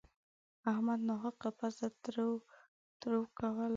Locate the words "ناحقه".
1.09-1.49